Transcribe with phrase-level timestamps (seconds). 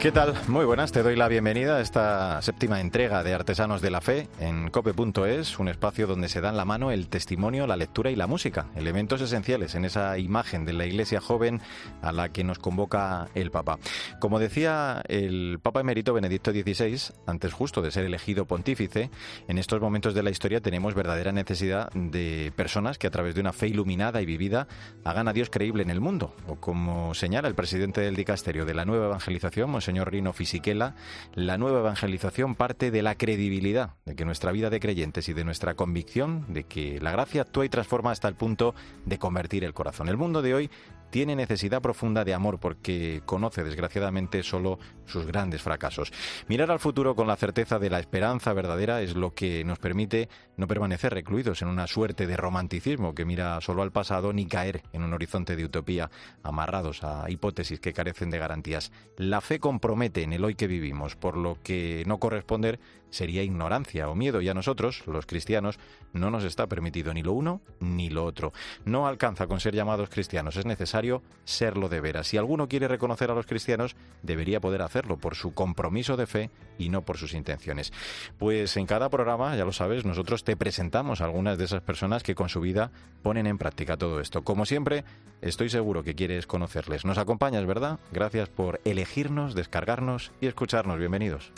[0.00, 0.32] ¿Qué tal?
[0.48, 4.28] Muy buenas, te doy la bienvenida a esta séptima entrega de Artesanos de la Fe
[4.40, 8.26] en cope.es, un espacio donde se dan la mano el testimonio, la lectura y la
[8.26, 11.60] música, elementos esenciales en esa imagen de la iglesia joven
[12.00, 13.78] a la que nos convoca el Papa.
[14.20, 19.10] Como decía el Papa emérito Benedicto XVI, antes justo de ser elegido pontífice,
[19.48, 23.42] en estos momentos de la historia tenemos verdadera necesidad de personas que a través de
[23.42, 24.66] una fe iluminada y vivida
[25.04, 28.72] hagan a Dios creíble en el mundo, o como señala el presidente del dicasterio de
[28.72, 30.94] la nueva evangelización, señor Rino Fisichella,
[31.34, 35.42] la nueva evangelización parte de la credibilidad de que nuestra vida de creyentes y de
[35.42, 39.74] nuestra convicción de que la gracia actúa y transforma hasta el punto de convertir el
[39.74, 40.08] corazón.
[40.08, 40.70] El mundo de hoy
[41.10, 46.12] tiene necesidad profunda de amor porque conoce desgraciadamente solo sus grandes fracasos.
[46.48, 50.28] Mirar al futuro con la certeza de la esperanza verdadera es lo que nos permite
[50.56, 54.82] no permanecer recluidos en una suerte de romanticismo que mira solo al pasado ni caer
[54.92, 56.10] en un horizonte de utopía
[56.42, 58.92] amarrados a hipótesis que carecen de garantías.
[59.16, 62.78] La fe compromete en el hoy que vivimos, por lo que no corresponder
[63.10, 65.78] sería ignorancia o miedo y a nosotros, los cristianos,
[66.12, 68.52] no nos está permitido ni lo uno ni lo otro.
[68.84, 70.99] No alcanza con ser llamados cristianos, es necesario
[71.44, 72.28] serlo de veras.
[72.28, 76.50] Si alguno quiere reconocer a los cristianos, debería poder hacerlo por su compromiso de fe
[76.78, 77.92] y no por sus intenciones.
[78.38, 82.22] Pues en cada programa, ya lo sabes, nosotros te presentamos a algunas de esas personas
[82.22, 82.90] que con su vida
[83.22, 84.42] ponen en práctica todo esto.
[84.42, 85.04] Como siempre,
[85.40, 87.04] estoy seguro que quieres conocerles.
[87.04, 87.98] Nos acompañas, ¿verdad?
[88.12, 90.98] Gracias por elegirnos, descargarnos y escucharnos.
[90.98, 91.52] Bienvenidos.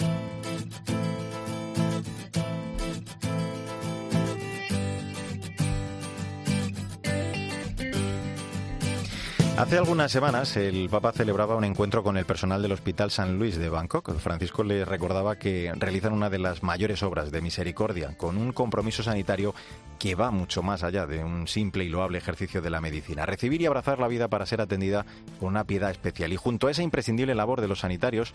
[9.59, 13.59] Hace algunas semanas el Papa celebraba un encuentro con el personal del Hospital San Luis
[13.59, 14.17] de Bangkok.
[14.17, 19.03] Francisco le recordaba que realizan una de las mayores obras de misericordia, con un compromiso
[19.03, 19.55] sanitario
[19.99, 23.27] que va mucho más allá de un simple y loable ejercicio de la medicina.
[23.27, 25.05] Recibir y abrazar la vida para ser atendida
[25.39, 26.33] con una piedad especial.
[26.33, 28.33] Y junto a esa imprescindible labor de los sanitarios,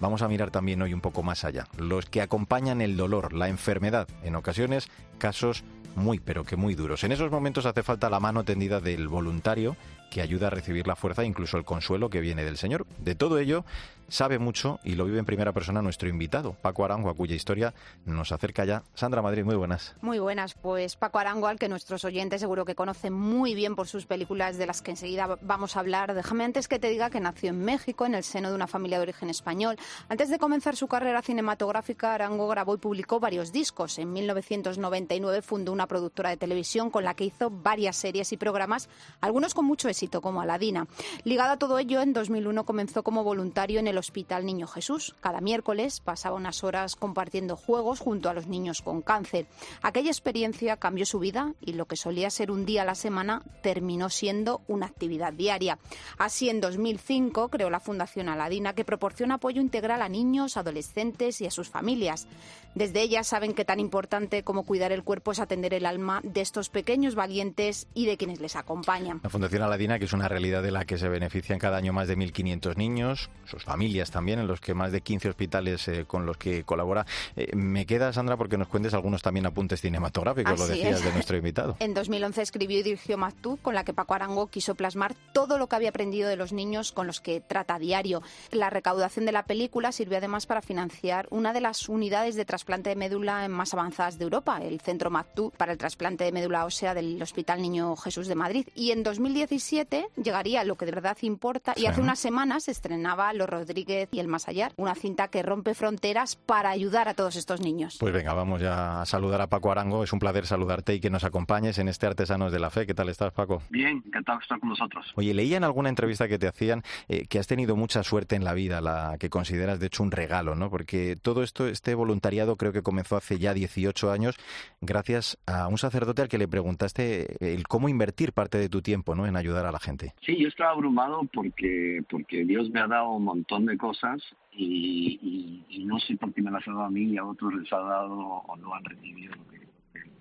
[0.00, 1.66] vamos a mirar también hoy un poco más allá.
[1.78, 5.64] Los que acompañan el dolor, la enfermedad, en ocasiones casos
[5.96, 7.04] muy, pero que muy duros.
[7.04, 9.76] En esos momentos hace falta la mano tendida del voluntario
[10.10, 12.86] que ayuda a recibir la fuerza e incluso el consuelo que viene del Señor.
[12.98, 13.64] De todo ello
[14.08, 17.74] sabe mucho y lo vive en primera persona nuestro invitado, Paco Arango, a cuya historia
[18.04, 18.82] nos acerca ya.
[18.94, 19.94] Sandra Madrid, muy buenas.
[20.00, 23.86] Muy buenas, pues Paco Arango, al que nuestros oyentes seguro que conocen muy bien por
[23.86, 26.14] sus películas de las que enseguida vamos a hablar.
[26.14, 28.98] Déjame antes que te diga que nació en México, en el seno de una familia
[28.98, 29.76] de origen español.
[30.08, 33.98] Antes de comenzar su carrera cinematográfica, Arango grabó y publicó varios discos.
[33.98, 38.88] En 1999 fundó una productora de televisión con la que hizo varias series y programas,
[39.20, 40.86] algunos con mucho éxito, como Aladina.
[41.24, 45.16] Ligado a todo ello, en 2001 comenzó como voluntario en el Hospital Niño Jesús.
[45.20, 49.46] Cada miércoles pasaba unas horas compartiendo juegos junto a los niños con cáncer.
[49.82, 53.42] Aquella experiencia cambió su vida y lo que solía ser un día a la semana
[53.62, 55.78] terminó siendo una actividad diaria.
[56.16, 61.46] Así, en 2005 creó la Fundación Aladina que proporciona apoyo integral a niños, adolescentes y
[61.46, 62.28] a sus familias.
[62.74, 66.40] Desde ella saben que tan importante como cuidar el cuerpo es atender el alma de
[66.40, 69.20] estos pequeños valientes y de quienes les acompañan.
[69.22, 72.08] La Fundación Aladina, que es una realidad de la que se benefician cada año más
[72.08, 76.26] de 1.500 niños, sus familias también, en los que más de 15 hospitales eh, con
[76.26, 77.06] los que colabora.
[77.36, 81.36] Eh, me queda, Sandra, porque nos cuentes algunos también apuntes cinematográficos, lo decías, de nuestro
[81.36, 81.76] invitado.
[81.88, 85.68] En 2011 escribió y dirigió Mactú, con la que Paco Arango quiso plasmar todo lo
[85.68, 88.22] que había aprendido de los niños con los que trata a diario.
[88.50, 92.90] La recaudación de la película sirvió además para financiar una de las unidades de trasplante
[92.90, 96.94] de médula más avanzadas de Europa, el Centro Mactú para el trasplante de médula ósea
[96.94, 98.66] del Hospital Niño Jesús de Madrid.
[98.74, 99.77] Y en 2017
[100.16, 104.20] llegaría lo que de verdad importa y hace unas semanas se estrenaba Los Rodríguez y
[104.20, 107.96] el Más Allá, una cinta que rompe fronteras para ayudar a todos estos niños.
[108.00, 110.04] Pues venga, vamos ya a saludar a Paco Arango.
[110.04, 112.86] Es un placer saludarte y que nos acompañes en este Artesanos de la Fe.
[112.86, 113.62] ¿Qué tal estás, Paco?
[113.70, 115.12] Bien, encantado de estar con nosotros.
[115.16, 118.44] Oye, leía en alguna entrevista que te hacían eh, que has tenido mucha suerte en
[118.44, 120.70] la vida, la que consideras de hecho un regalo, ¿no?
[120.70, 124.36] Porque todo esto, este voluntariado creo que comenzó hace ya 18 años
[124.80, 129.14] gracias a un sacerdote al que le preguntaste el cómo invertir parte de tu tiempo,
[129.14, 129.26] ¿no?
[129.26, 130.14] En ayudar a la gente.
[130.20, 134.22] Sí, yo estaba abrumado porque, porque Dios me ha dado un montón de cosas
[134.52, 137.72] y, no sé por qué me las ha dado a mí y a otros les
[137.72, 139.60] ha dado o no han recibido lo que,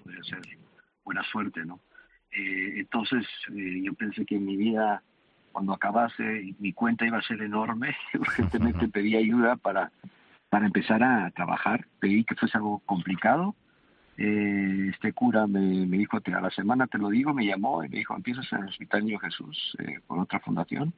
[0.04, 0.42] puede ser
[1.04, 1.82] buena suerte, ¿no?
[2.32, 5.02] Eh, entonces eh, yo pensé que en mi vida,
[5.52, 7.96] cuando acabase, mi cuenta iba a ser enorme.
[8.14, 9.92] Urgentemente pedí ayuda para,
[10.50, 11.86] para empezar a trabajar.
[12.00, 13.56] Pedí que fuese algo complicado.
[14.20, 17.90] Eh, este cura me, me dijo, a la semana te lo digo, me llamó y
[17.90, 20.92] me dijo, empiezas en el Hospital Niño Jesús eh, con otra fundación,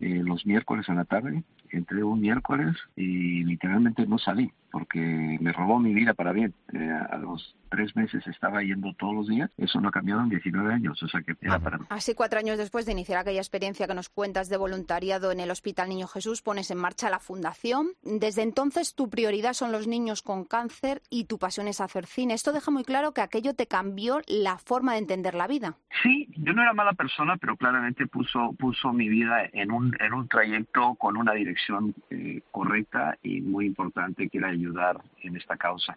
[0.00, 1.42] eh, los miércoles en la tarde,
[1.76, 6.52] entré un miércoles y literalmente no salí porque me robó mi vida para bien.
[6.72, 9.48] Eh, a los tres meses estaba yendo todos los días.
[9.56, 11.86] Eso no ha cambiado en 19 años, o sea que era para mí.
[11.90, 15.52] Así, cuatro años después de iniciar aquella experiencia que nos cuentas de voluntariado en el
[15.52, 17.90] Hospital Niño Jesús, pones en marcha la fundación.
[18.02, 22.34] Desde entonces, tu prioridad son los niños con cáncer y tu pasión es hacer cine.
[22.34, 25.76] Esto deja muy claro que aquello te cambió la forma de entender la vida.
[26.02, 30.14] Sí, yo no era mala persona, pero claramente puso, puso mi vida en un, en
[30.14, 31.63] un trayecto con una dirección
[32.10, 35.96] eh, correcta y muy importante que era ayudar en esta causa.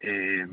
[0.00, 0.46] Eh,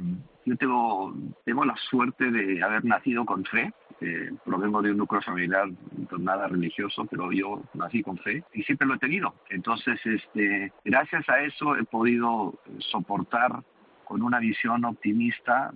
[0.46, 1.14] yo tengo,
[1.44, 3.74] tengo la suerte de haber nacido con fe.
[4.02, 5.70] Eh, provengo de un núcleo familiar
[6.10, 9.34] pues nada religioso, pero yo nací con fe y siempre lo he tenido.
[9.50, 13.64] Entonces, este, gracias a eso he podido soportar
[14.06, 15.74] con una visión optimista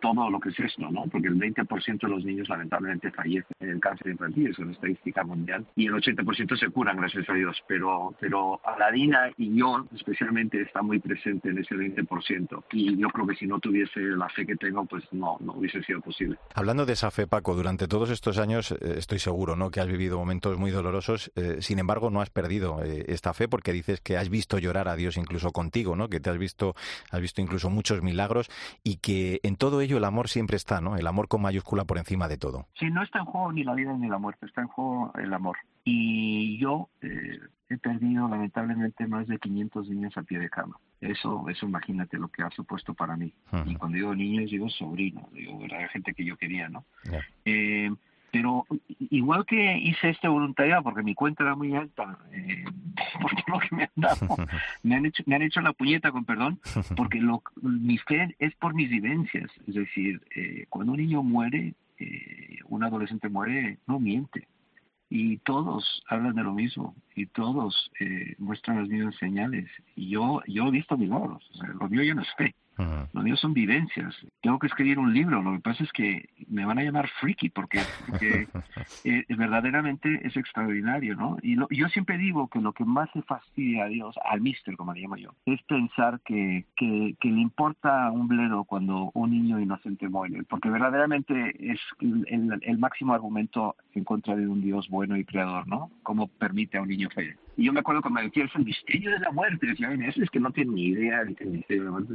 [0.00, 1.04] todo lo que es esto, ¿no?
[1.10, 5.24] Porque el 20% de los niños lamentablemente fallecen en el cáncer infantil, es una estadística
[5.24, 10.62] mundial, y el 80% se curan, gracias a Dios, pero, pero Aladina y yo especialmente
[10.62, 14.46] está muy presente en ese 20%, y yo creo que si no tuviese la fe
[14.46, 16.38] que tengo, pues no, no hubiese sido posible.
[16.54, 19.88] Hablando de esa fe, Paco, durante todos estos años eh, estoy seguro, ¿no?, que has
[19.88, 24.00] vivido momentos muy dolorosos, eh, sin embargo no has perdido eh, esta fe porque dices
[24.00, 26.74] que has visto llorar a Dios incluso contigo, ¿no?, que te has visto,
[27.10, 28.50] has visto incluso muchos milagros
[28.84, 30.96] y que en todo ello el amor siempre está, ¿no?
[30.96, 32.66] El amor con mayúscula por encima de todo.
[32.78, 35.32] Sí, no está en juego ni la vida ni la muerte, está en juego el
[35.32, 35.56] amor.
[35.84, 40.76] Y yo eh, he perdido lamentablemente más de 500 niños a pie de cama.
[41.00, 43.32] Eso, eso imagínate lo que ha supuesto para mí.
[43.66, 46.84] Y cuando digo niños, digo sobrinos, digo, era gente que yo quería, ¿no?
[47.44, 47.90] Eh,
[48.32, 48.64] pero
[49.10, 52.64] igual que hice este voluntariado, porque mi cuenta era muy alta, eh,
[53.20, 54.36] por todo lo que me han dado,
[54.82, 56.58] me han hecho, me han hecho la puñeta, con perdón,
[56.96, 59.50] porque lo, mi fe es por mis vivencias.
[59.68, 64.48] Es decir, eh, cuando un niño muere, eh, un adolescente muere, no miente.
[65.10, 69.68] Y todos hablan de lo mismo, y todos eh, muestran las mismas señales.
[69.94, 72.54] Y yo, yo he visto milagros, o sea, lo mío ya no es fe.
[73.12, 74.14] Lo mío son vivencias.
[74.40, 75.42] Tengo que escribir un libro.
[75.42, 77.80] Lo que pasa es que me van a llamar freaky porque,
[79.04, 81.36] eh, verdaderamente es extraordinario, ¿no?
[81.42, 84.92] Y yo siempre digo que lo que más le fastidia a Dios, al mister, como
[84.92, 90.08] le llamo yo, es pensar que, que, le importa un bledo cuando un niño inocente
[90.08, 90.42] muere.
[90.44, 95.66] Porque verdaderamente es el, el, máximo argumento en contra de un Dios bueno y creador,
[95.66, 95.90] ¿no?
[96.02, 97.38] Cómo permite a un niño fallecer.
[97.56, 99.66] Y yo me acuerdo cuando me decía, es el misterio de la muerte.
[99.66, 102.14] Decía, es que no tiene ni idea del misterio de la muerte.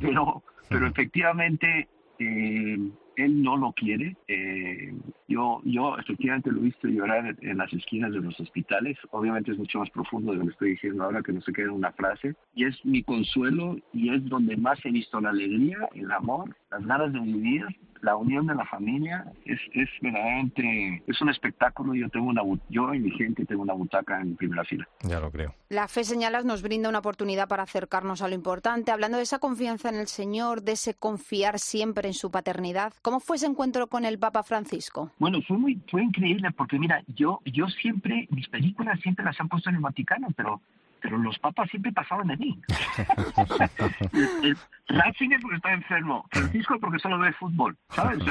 [0.00, 1.88] Pero, pero efectivamente,
[2.18, 2.78] eh,
[3.16, 4.16] él no lo quiere.
[4.28, 4.94] Eh,
[5.28, 8.96] yo, yo efectivamente lo he visto llorar en las esquinas de los hospitales.
[9.10, 11.66] Obviamente es mucho más profundo de lo que estoy diciendo ahora, que no se queda
[11.66, 12.34] en una frase.
[12.54, 16.84] Y es mi consuelo y es donde más he visto la alegría, el amor, las
[16.84, 17.66] ganas de vivir
[18.02, 21.94] la unión de la familia es, es verdaderamente es un espectáculo.
[21.94, 24.86] Yo tengo una yo y mi gente tengo una butaca en primera fila.
[25.02, 25.54] Ya lo creo.
[25.68, 28.92] La fe señalas nos brinda una oportunidad para acercarnos a lo importante.
[28.92, 33.20] Hablando de esa confianza en el Señor, de ese confiar siempre en su paternidad, ¿cómo
[33.20, 35.10] fue ese encuentro con el Papa Francisco?
[35.18, 39.48] Bueno, fue muy fue increíble porque mira, yo yo siempre mis películas siempre las han
[39.48, 40.60] puesto en el Vaticano, pero
[41.06, 42.60] pero los papas siempre pasaban de mí.
[44.88, 48.24] Ratzinger porque estaba enfermo, Francisco porque solo ve fútbol, ¿sabes?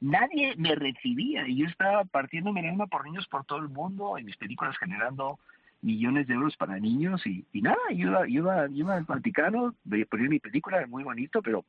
[0.00, 4.16] nadie me recibía y yo estaba partiendo mi alma por niños por todo el mundo
[4.16, 5.40] en mis películas generando
[5.82, 9.02] millones de euros para niños y, y nada, yo iba, yo iba, yo iba al
[9.02, 9.74] Vaticano,
[10.08, 11.64] ponía mi película, muy bonito, pero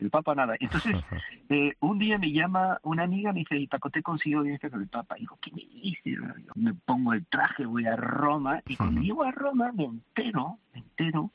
[0.00, 0.56] el Papa nada.
[0.58, 0.96] Entonces,
[1.48, 4.80] eh, un día me llama una amiga, me dice, y Paco, te consigo audiencia con
[4.80, 5.16] el Papa.
[5.16, 6.16] Y digo, ¿qué me dice?
[6.54, 10.80] me pongo el traje, voy a Roma, y cuando llego a Roma me entero, me
[10.80, 11.30] entero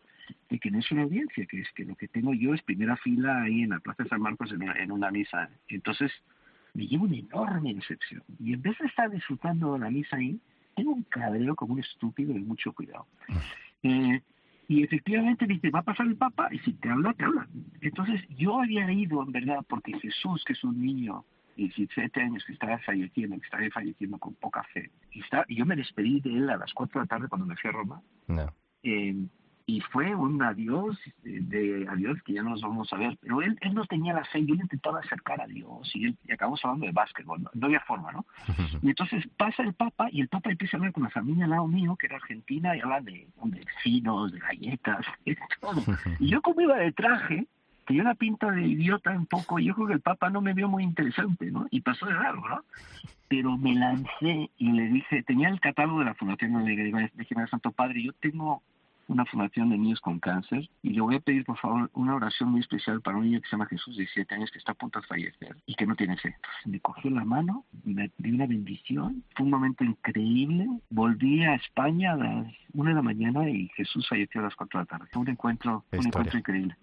[0.50, 2.98] de que no es una audiencia, que es que lo que tengo yo es primera
[2.98, 5.50] fila ahí en la Plaza de San Marcos en una, en una misa.
[5.68, 6.12] Entonces,
[6.74, 8.24] me llevo una enorme decepción.
[8.40, 10.40] Y en vez de estar disfrutando de la misa ahí,
[10.76, 13.08] tengo un cabrero como un estúpido y mucho cuidado.
[13.84, 14.22] Eh,
[14.68, 17.48] y efectivamente dice, va a pasar el Papa, y si te habla, te habla.
[17.82, 22.44] Entonces yo había ido, en verdad, porque Jesús, que es un niño de 17 años
[22.46, 26.20] que estaba falleciendo, que estaba falleciendo con poca fe, y, está, y yo me despedí
[26.22, 28.02] de él a las 4 de la tarde cuando me fui a Roma.
[28.28, 28.54] No.
[28.84, 29.16] Eh,
[29.68, 33.58] y fue un adiós, de adiós que ya no nos vamos a ver, pero él,
[33.62, 36.64] él no tenía la fe, yo le intentaba acercar a Dios y, él, y acabamos
[36.64, 38.26] hablando de básquetbol, no, había forma, ¿no?
[38.84, 41.52] Y entonces pasa el Papa y el Papa empieza a hablar con la familia al
[41.52, 45.82] lado mío, que era argentina, y habla de, de finos, de galletas, de todo.
[46.20, 47.48] Y yo como iba de traje,
[47.88, 50.54] tenía una pinta de idiota un poco, y yo creo que el Papa no me
[50.54, 51.66] vio muy interesante, ¿no?
[51.72, 52.64] Y pasó de largo, ¿no?
[53.28, 57.36] Pero me lancé y le dije, tenía el catálogo de la Fundación de le dije,
[57.50, 58.62] Santo Padre, yo tengo
[59.08, 62.50] una fundación de niños con cáncer y le voy a pedir por favor una oración
[62.50, 64.76] muy especial para un niño que se llama Jesús de 7 años que está a
[64.76, 66.30] punto de fallecer y que no tiene fe.
[66.36, 71.56] Entonces me cogió la mano, me dio una bendición, fue un momento increíble, volví a
[71.56, 74.88] España a las 1 de la mañana y Jesús falleció a las 4 de la
[74.88, 75.06] tarde.
[75.12, 76.76] Fue un encuentro, un encuentro increíble.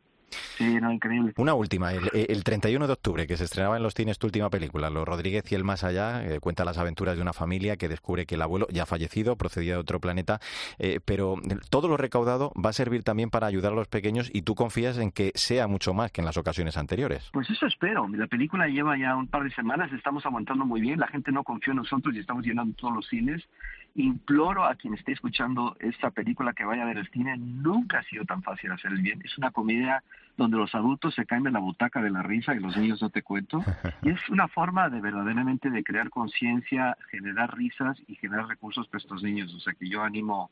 [0.56, 1.32] Sí, no, increíble.
[1.36, 4.90] Una última, el, 31 de octubre, que se estrenaba en los cines tu última película,
[4.90, 8.26] Los Rodríguez y el Más Allá, eh, cuenta las aventuras de una familia que descubre
[8.26, 10.40] que el abuelo ya ha fallecido, procedía de otro planeta,
[10.78, 11.36] eh, pero
[11.70, 14.98] todo lo recaudado va a servir también para ayudar a los pequeños y tú confías
[14.98, 17.30] en que sea mucho más que en las ocasiones anteriores.
[17.32, 18.08] Pues eso espero.
[18.08, 21.44] La película lleva ya un par de semanas, estamos aguantando muy bien, la gente no
[21.44, 23.42] confía en nosotros y estamos llenando todos los cines
[23.94, 27.36] imploro a quien esté escuchando esta película que vaya a ver el cine.
[27.36, 29.20] Nunca ha sido tan fácil hacer el bien.
[29.24, 30.02] Es una comedia
[30.36, 33.10] donde los adultos se caen en la butaca de la risa y los niños no
[33.10, 33.62] te cuento.
[34.02, 39.02] Y es una forma de verdaderamente de crear conciencia, generar risas y generar recursos para
[39.02, 39.54] estos niños.
[39.54, 40.50] O sea que yo animo,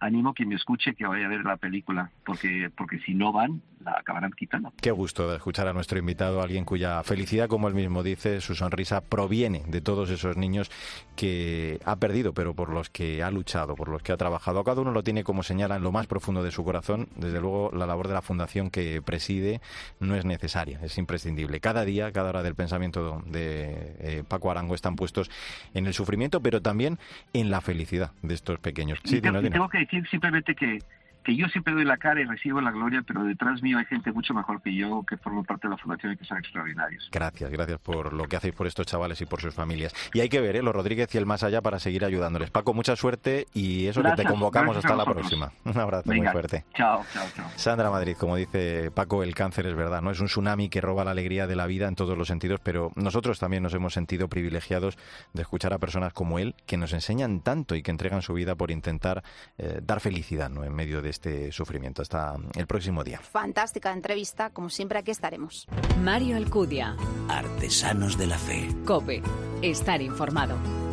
[0.00, 3.32] animo a quien me escuche que vaya a ver la película, porque, porque si no
[3.32, 4.72] van, la acabarán quitando.
[4.80, 8.54] Qué gusto de escuchar a nuestro invitado, alguien cuya felicidad, como él mismo dice, su
[8.54, 10.70] sonrisa proviene de todos esos niños
[11.14, 14.62] que ha perdido, pero por los que ha luchado, por los que ha trabajado.
[14.64, 17.08] Cada uno lo tiene como señala en lo más profundo de su corazón.
[17.16, 19.62] Desde luego, la labor de la fundación que preside
[19.98, 21.60] no es necesaria, es imprescindible.
[21.60, 25.30] Cada día, cada hora del pensamiento de eh, Paco Arango están puestos
[25.72, 26.98] en el sufrimiento, pero también
[27.32, 28.98] en la felicidad de estos pequeños.
[29.04, 30.80] Sí, tengo que decir simplemente que
[31.26, 34.12] que yo siempre doy la cara y recibo la gloria, pero detrás mío hay gente
[34.12, 37.08] mucho mejor que yo que forma parte de la fundación y que son extraordinarios.
[37.10, 39.92] Gracias, gracias por lo que hacéis por estos chavales y por sus familias.
[40.14, 40.62] Y hay que ver, ¿eh?
[40.62, 42.52] los Rodríguez y el más allá para seguir ayudándoles.
[42.52, 45.50] Paco, mucha suerte y eso que te convocamos hasta la próxima.
[45.64, 46.64] Un abrazo muy fuerte.
[46.76, 47.50] Chao, chao, chao.
[47.56, 50.12] Sandra Madrid, como dice Paco, el cáncer es verdad, ¿no?
[50.12, 52.92] Es un tsunami que roba la alegría de la vida en todos los sentidos, pero
[52.94, 54.96] nosotros también nos hemos sentido privilegiados
[55.32, 58.54] de escuchar a personas como él que nos enseñan tanto y que entregan su vida
[58.54, 59.24] por intentar
[59.58, 60.62] eh, dar felicidad, ¿no?
[60.62, 62.02] En medio de este sufrimiento.
[62.02, 63.18] Hasta el próximo día.
[63.20, 65.66] Fantástica entrevista, como siempre aquí estaremos.
[66.02, 66.96] Mario Alcudia.
[67.28, 68.68] Artesanos de la Fe.
[68.84, 69.22] Cope.
[69.62, 70.85] Estar informado.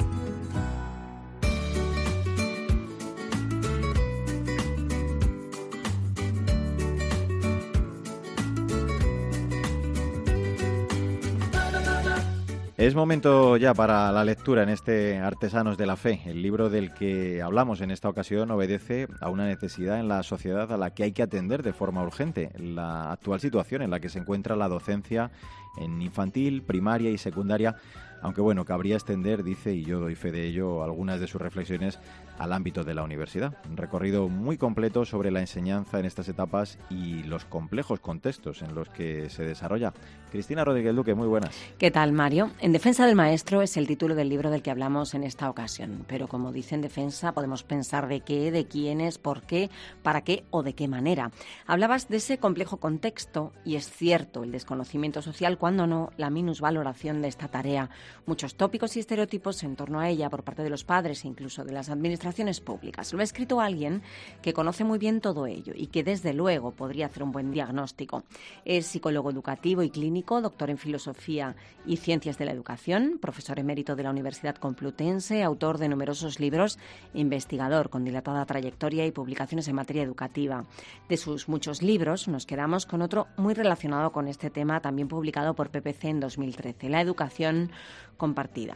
[12.84, 16.20] Es momento ya para la lectura en este Artesanos de la Fe.
[16.26, 20.70] El libro del que hablamos en esta ocasión obedece a una necesidad en la sociedad
[20.70, 22.52] a la que hay que atender de forma urgente.
[22.58, 25.32] La actual situación en la que se encuentra la docencia
[25.78, 27.78] en infantil, primaria y secundaria
[28.24, 32.00] aunque bueno, cabría extender, dice, y yo doy fe de ello, algunas de sus reflexiones
[32.40, 33.58] al ámbito de la universidad.
[33.70, 38.74] Un recorrido muy completo sobre la enseñanza en estas etapas y los complejos contextos en
[38.74, 39.94] los que se desarrolla.
[40.32, 41.56] Cristina Rodríguez Duque, muy buenas.
[41.78, 42.52] ¿Qué tal, Mario?
[42.60, 46.06] En defensa del maestro es el título del libro del que hablamos en esta ocasión,
[46.08, 49.70] pero como dice en defensa, podemos pensar de qué, de quiénes, por qué,
[50.02, 51.32] para qué o de qué manera.
[51.68, 57.22] Hablabas de ese complejo contexto y es cierto el desconocimiento social, cuando no la minusvaloración
[57.22, 57.90] de esta tarea
[58.26, 61.64] muchos tópicos y estereotipos en torno a ella por parte de los padres e incluso
[61.64, 63.14] de las administraciones públicas.
[63.14, 64.02] Lo ha escrito alguien
[64.42, 68.24] que conoce muy bien todo ello y que desde luego podría hacer un buen diagnóstico.
[68.66, 71.56] Es psicólogo educativo y clínico, doctor en filosofía
[71.86, 76.80] y ciencias de la educación, profesor emérito de la Universidad Complutense, autor de numerosos libros,
[77.14, 80.66] investigador con dilatada trayectoria y publicaciones en materia educativa.
[81.10, 85.54] De sus muchos libros nos quedamos con otro muy relacionado con este tema, también publicado
[85.56, 87.72] por PPC en 2013, La educación
[88.18, 88.76] compartida.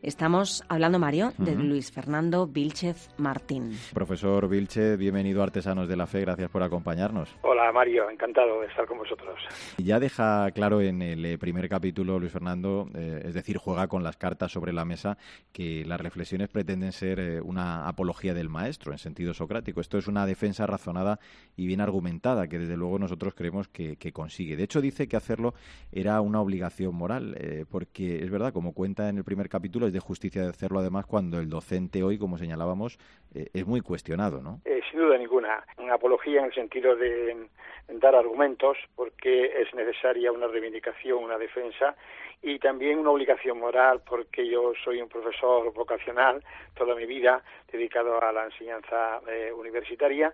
[0.00, 3.72] Estamos hablando, Mario, de Luis Fernando Vilchez Martín.
[3.92, 7.34] Profesor Vilchez, bienvenido a Artesanos de la Fe, gracias por acompañarnos.
[7.42, 9.36] Hola, Mario, encantado de estar con vosotros.
[9.76, 14.04] Ya deja claro en el eh, primer capítulo, Luis Fernando, eh, es decir, juega con
[14.04, 15.18] las cartas sobre la mesa,
[15.52, 19.80] que las reflexiones pretenden ser eh, una apología del maestro en sentido socrático.
[19.80, 21.18] Esto es una defensa razonada
[21.56, 24.56] y bien argumentada, que desde luego nosotros creemos que, consigue.
[24.56, 25.54] De hecho, dice que hacerlo
[25.92, 30.00] era una obligación moral, porque es verdad, como cuenta en el primer capítulo, es de
[30.00, 32.98] justicia de hacerlo además cuando el docente hoy, como señalábamos,
[33.34, 34.60] eh, es muy cuestionado, ¿no?
[34.64, 35.64] Eh, sin duda ninguna.
[35.78, 37.48] Una apología en el sentido de
[37.88, 41.96] dar argumentos porque es necesaria una reivindicación, una defensa
[42.42, 46.42] y también una obligación moral porque yo soy un profesor vocacional
[46.74, 50.32] toda mi vida dedicado a la enseñanza eh, universitaria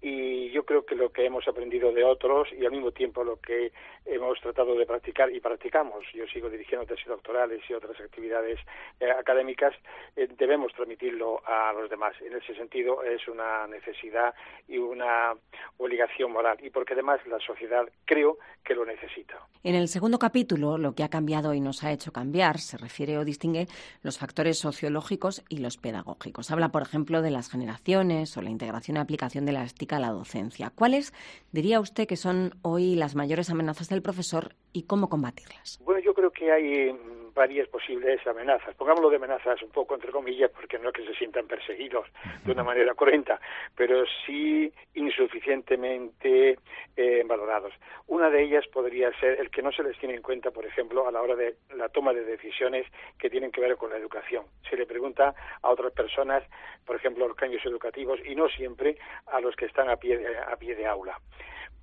[0.00, 3.40] y yo creo que lo que hemos aprendido de otros y al mismo tiempo lo
[3.40, 3.72] que
[4.04, 8.58] hemos tratado de practicar y practicamos, yo sigo dirigiendo tesis doctorales y otras actividades
[9.00, 9.74] eh, académicas,
[10.16, 12.14] eh, debemos transmitirlo a los demás.
[12.20, 14.34] En ese sentido es una necesidad
[14.68, 15.34] y una
[15.78, 19.38] obligación moral y porque además la sociedad creo que lo necesita.
[19.62, 23.18] En el segundo capítulo, lo que ha cambiado y nos ha hecho cambiar se refiere
[23.18, 23.66] o distingue
[24.02, 26.50] los factores sociológicos y los pedagógicos.
[26.50, 29.62] Habla, por ejemplo, de las generaciones o la integración y aplicación de la
[29.94, 30.70] significa la docencia.
[30.74, 31.12] ¿Cuáles
[31.52, 35.80] diría usted que son hoy las mayores amenazas del profesor y cómo combatirlas?
[35.84, 38.74] Bueno, yo creo que hay mm, varias posibles amenazas.
[38.76, 42.06] Pongámoslo de amenazas un poco entre comillas, porque no es que se sientan perseguidos
[42.44, 43.40] de una manera cruenta,
[43.76, 46.58] pero sí insuficientemente
[46.96, 47.72] eh, valorados.
[48.06, 51.08] Una de ellas podría ser el que no se les tiene en cuenta, por ejemplo,
[51.08, 52.86] a la hora de la toma de decisiones
[53.18, 54.44] que tienen que ver con la educación.
[54.68, 56.42] Se le pregunta a otras personas,
[56.86, 60.38] por ejemplo, los cambios educativos y no siempre a los que están a pie de,
[60.38, 61.18] a pie de aula.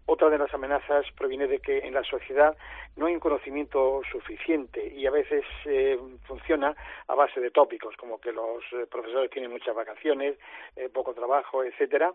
[0.05, 2.58] Otra de las amenazas proviene de que en la sociedad
[2.96, 6.75] no hay un conocimiento suficiente y a veces eh, funciona
[7.08, 10.38] a base de tópicos, como que los eh, profesores tienen muchas vacaciones,
[10.75, 12.13] eh, poco trabajo, etcétera.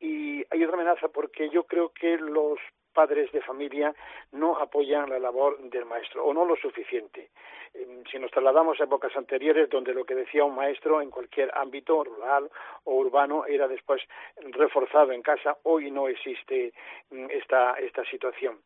[0.00, 2.58] Y hay otra amenaza porque yo creo que los
[2.92, 3.94] padres de familia
[4.32, 7.30] no apoyan la labor del maestro o no lo suficiente.
[7.74, 11.50] Em, si nos trasladamos a épocas anteriores donde lo que decía un maestro en cualquier
[11.54, 12.50] ámbito rural
[12.84, 14.02] o urbano era después
[14.52, 16.72] reforzado en casa, hoy no existe
[17.10, 18.58] mm, esta, esta situación.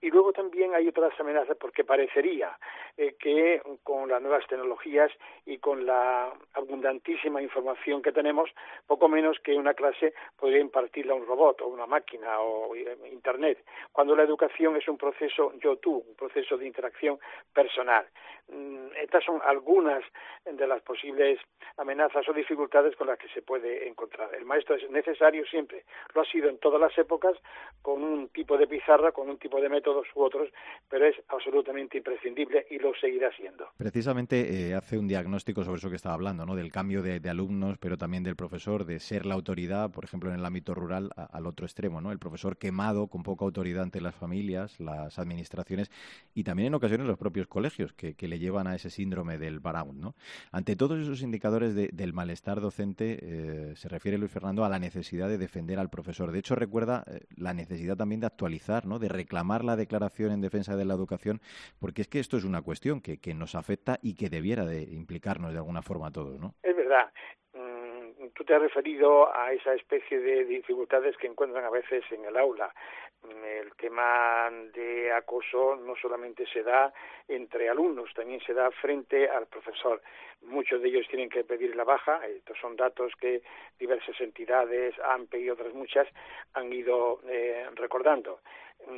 [0.00, 2.58] Y luego también hay otras amenazas porque parecería
[2.96, 5.10] eh, que con las nuevas tecnologías
[5.46, 8.50] y con la abundantísima información que tenemos,
[8.86, 13.64] poco menos que una clase podría impartirla un robot o una máquina o eh, Internet,
[13.92, 17.18] cuando la educación es un proceso yo-tú, un proceso de interacción
[17.52, 18.06] personal.
[18.48, 20.02] Mm, estas son algunas
[20.44, 21.38] de las posibles
[21.76, 24.34] amenazas o dificultades con las que se puede encontrar.
[24.34, 25.84] El maestro es necesario siempre,
[26.14, 27.36] lo ha sido en todas las épocas,
[27.80, 30.48] con un tipo de pizarra, con un tipo de métodos u otros,
[30.88, 33.68] pero es absolutamente imprescindible y lo seguirá siendo.
[33.76, 36.56] Precisamente eh, hace un diagnóstico sobre eso que estaba hablando, ¿no?
[36.56, 40.38] del cambio de, alumnos, pero también del profesor, de ser la autoridad, por ejemplo, en
[40.38, 42.12] el ámbito rural, al otro extremo, ¿no?
[42.12, 45.90] el profesor quemado, con poca autoridad ante las familias, las administraciones
[46.34, 49.60] y también en ocasiones los propios colegios, que, que le llevan a ese síndrome del
[49.60, 49.94] burnout.
[49.94, 50.14] ¿no?
[50.52, 55.28] Ante todos esos indicadores del malestar docente, eh, se refiere Luis Fernando a la necesidad
[55.28, 56.32] de defender al profesor.
[56.32, 58.98] De hecho, recuerda eh, la necesidad también de actualizar, ¿no?
[58.98, 61.42] de reclamar la declaración en defensa de la educación,
[61.78, 64.82] porque es que esto es una cuestión que, que nos afecta y que debiera de
[64.82, 66.40] implicarnos de alguna forma a todos.
[66.40, 66.54] ¿no?
[66.62, 67.12] Es verdad
[68.34, 72.36] tú te has referido a esa especie de dificultades que encuentran a veces en el
[72.36, 72.72] aula
[73.30, 76.92] el tema de acoso no solamente se da
[77.28, 80.02] entre alumnos, también se da frente al profesor.
[80.42, 83.42] Muchos de ellos tienen que pedir la baja, estos son datos que
[83.78, 86.08] diversas entidades, AMPE y otras muchas
[86.54, 88.40] han ido eh, recordando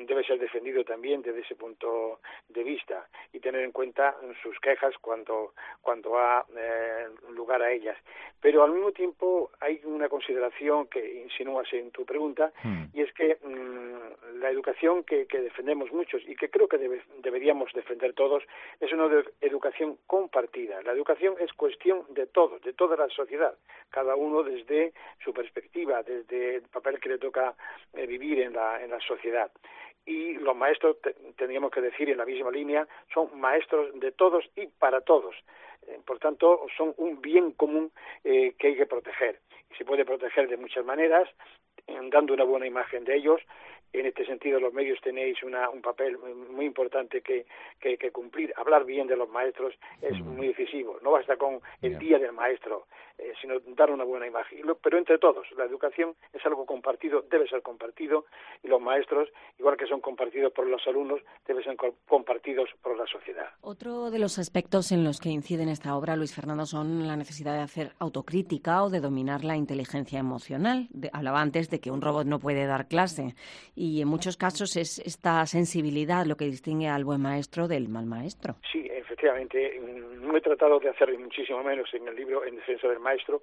[0.06, 4.94] debe ser defendido también desde ese punto de vista y tener en cuenta sus quejas
[5.00, 7.96] cuando cuando ha eh, lugar a ellas.
[8.40, 12.84] Pero al mismo tiempo hay una consideración que insinúas en tu pregunta hmm.
[12.92, 16.78] y es que mm, la educación que, defendemos muchos y que creo que
[17.22, 18.42] deberíamos defender todos
[18.80, 19.08] es una
[19.40, 20.82] educación compartida.
[20.82, 23.54] La educación es cuestión de todos, de toda la sociedad,
[23.90, 24.92] cada uno desde
[25.24, 27.54] su perspectiva, desde el papel que le toca
[27.94, 29.50] eh, vivir en la, en la sociedad
[30.06, 30.96] y los maestros,
[31.36, 35.34] tendríamos que decir en la misma línea, son maestros de todos y para todos.
[35.86, 37.90] Eh, por tanto, son un bien común
[38.22, 39.40] eh, que hay que proteger.
[39.76, 41.28] Se puede proteger de muchas maneras,
[42.10, 43.40] dando una buena imagen de ellos,
[44.00, 47.46] en este sentido, los medios tenéis una, un papel muy importante que,
[47.80, 48.52] que, cumplir.
[48.56, 50.98] Hablar bien de los maestros es muy decisivo.
[51.02, 52.86] No basta con el día del maestro,
[53.18, 54.58] eh, sino dar una buena imagen.
[54.82, 58.26] Pero entre todos, la educación es algo compartido, debe ser compartido,
[58.62, 59.28] y los maestros,
[59.58, 61.76] igual que son compartidos por los alumnos, deben ser
[62.06, 63.50] compartidos por la sociedad.
[63.60, 67.16] Otro de los aspectos en los que incide en esta obra, Luis Fernando, son la
[67.16, 70.88] necesidad de hacer autocrítica o de dominar la inteligencia emocional.
[71.12, 73.34] hablaba antes de que un robot no puede dar clase
[73.76, 78.06] y en muchos casos es esta sensibilidad lo que distingue al buen maestro del mal
[78.06, 78.56] maestro.
[78.70, 79.80] Sí, efectivamente.
[80.20, 83.42] No he tratado de hacer muchísimo menos en el libro En defensa del maestro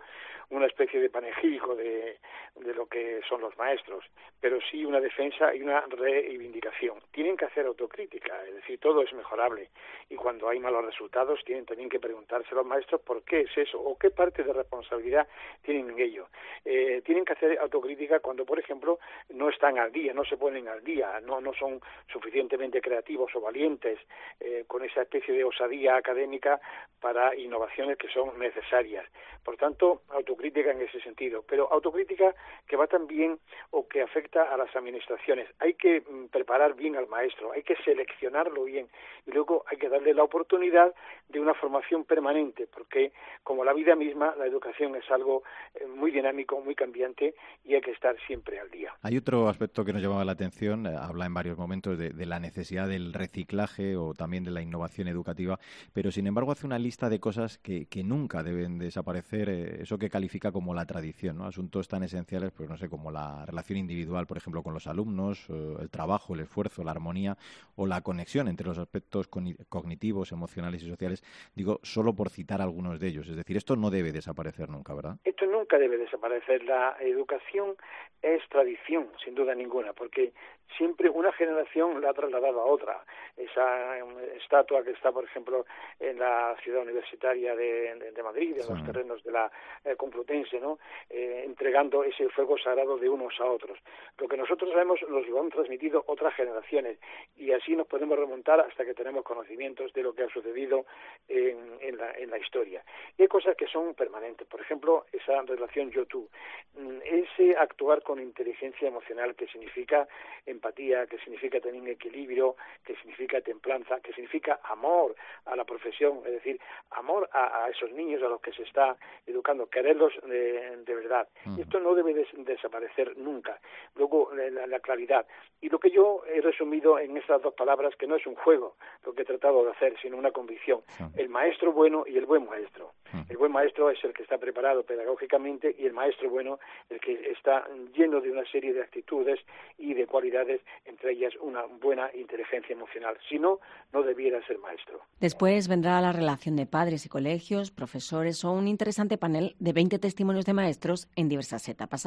[0.51, 2.17] una especie de panegírico de,
[2.55, 4.05] de lo que son los maestros,
[4.39, 6.99] pero sí una defensa y una reivindicación.
[7.11, 9.69] Tienen que hacer autocrítica, es decir, todo es mejorable
[10.09, 13.57] y cuando hay malos resultados tienen también que preguntarse a los maestros por qué es
[13.57, 15.27] eso o qué parte de responsabilidad
[15.61, 16.27] tienen en ello.
[16.65, 20.67] Eh, tienen que hacer autocrítica cuando, por ejemplo, no están al día, no se ponen
[20.67, 21.79] al día, no, no son
[22.11, 23.99] suficientemente creativos o valientes
[24.39, 26.59] eh, con esa especie de osadía académica
[26.99, 29.05] para innovaciones que son necesarias.
[29.43, 32.33] Por tanto, autocrítica en ese sentido, pero autocrítica
[32.67, 35.47] que va también o que afecta a las administraciones.
[35.59, 38.87] Hay que mm, preparar bien al maestro, hay que seleccionarlo bien
[39.25, 40.93] y luego hay que darle la oportunidad
[41.29, 43.11] de una formación permanente, porque
[43.43, 45.43] como la vida misma, la educación es algo
[45.75, 48.93] eh, muy dinámico, muy cambiante y hay que estar siempre al día.
[49.01, 52.39] Hay otro aspecto que nos llamaba la atención, eh, habla en varios momentos de, la
[52.39, 55.59] necesidad del reciclaje o también de la innovación educativa
[55.93, 59.97] pero sin embargo hace una lista de cosas que, que nunca deben desaparecer, eh, eso
[59.97, 61.45] que califica como la tradición, ¿no?
[61.45, 65.47] asuntos tan esenciales, pues no sé, como la relación individual, por ejemplo, con los alumnos,
[65.49, 67.37] el trabajo, el esfuerzo, la armonía
[67.75, 71.23] o la conexión entre los aspectos cognitivos, emocionales y sociales,
[71.55, 73.27] digo, solo por citar algunos de ellos.
[73.27, 75.17] Es decir, esto no debe desaparecer nunca, ¿verdad?
[75.23, 76.63] Esto nunca debe desaparecer.
[76.63, 77.75] La educación
[78.21, 80.33] es tradición, sin duda ninguna, porque
[80.77, 83.03] siempre una generación la ha trasladado a otra.
[83.35, 85.65] Esa eh, estatua que está, por ejemplo,
[85.99, 89.51] en la ciudad universitaria de, Madrid, en los terrenos de la
[89.83, 90.77] eh, Complutense, ¿no?
[91.09, 93.79] Eh, entregando ese fuego sagrado de unos a otros.
[94.17, 96.99] Lo que nosotros sabemos nos lo han transmitido otras generaciones
[97.35, 100.85] y así nos podemos remontar hasta que tenemos conocimientos de lo que ha sucedido
[101.27, 102.83] en, la, en la historia.
[103.17, 104.47] Y hay cosas que son permanentes.
[104.47, 106.27] Por ejemplo, esa relación yo-tú.
[106.75, 110.07] Mm, ese actuar con inteligencia emocional que significa
[110.45, 116.31] empatía, que significa también equilibrio, que significa templanza, que significa amor a la profesión, es
[116.31, 116.59] decir,
[116.91, 118.97] amor a, esos niños a los que se está
[119.27, 121.27] educando, quererlos de, verdad.
[121.57, 123.59] Y esto no debe desaparecer nunca.
[123.95, 125.25] Luego, la, claridad.
[125.61, 128.75] Y lo que yo he resumido en estas dos palabras, que no es un juego
[129.05, 130.81] lo que he tratado de hacer, sino una convicción.
[131.15, 132.93] El maestro bueno y el buen maestro.
[133.29, 136.59] El buen maestro es el que está preparado pedagógicamente y el maestro bueno
[136.89, 139.39] el que está lleno de una serie de actitudes
[139.77, 143.17] y de cualidades, entre ellas una buena inteligencia emocional.
[143.29, 143.59] Si no,
[143.93, 145.01] no debiera ser maestro.
[145.19, 149.99] Después vendrá la relación de padres y colegios, profesores o un interesante panel de 20
[149.99, 152.05] testimonios de maestros en diversas etapas,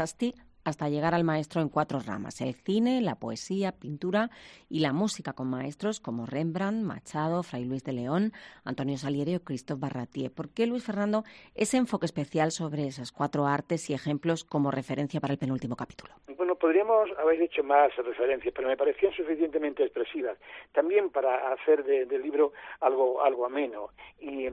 [0.64, 4.30] hasta llegar al maestro en cuatro ramas, el cine, la poesía, pintura
[4.68, 8.32] y la música con maestros como Rembrandt, Machado, Fray Luis de León,
[8.64, 10.32] Antonio Salieri o Christophe Barratier.
[10.32, 15.20] ¿Por qué, Luis Fernando, ese enfoque especial sobre esas cuatro artes y ejemplos como referencia
[15.20, 16.14] para el penúltimo capítulo?
[16.36, 20.38] Bueno, podríamos haber hecho más referencias, pero me parecían suficientemente expresivas.
[20.72, 23.90] También para hacer del libro algo, algo ameno.
[24.20, 24.48] Y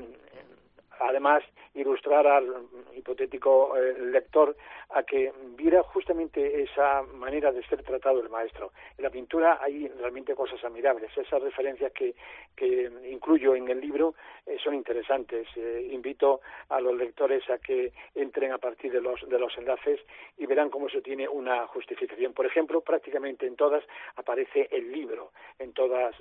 [1.02, 4.56] además ilustrar al hipotético eh, lector
[4.90, 8.72] a que viera justamente esa manera de ser tratado el maestro.
[8.98, 11.10] En la pintura hay realmente cosas admirables.
[11.18, 12.14] Esas referencias que,
[12.56, 15.48] que incluyo en el libro eh, son interesantes.
[15.56, 20.02] Eh, invito a los lectores a que entren a partir de los, de los enlaces
[20.38, 22.34] y verán cómo se tiene una justificación.
[22.34, 23.84] Por ejemplo, prácticamente en todas
[24.18, 26.16] aparece el libro, en todas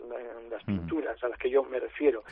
[0.49, 2.23] las pinturas a las que yo me refiero.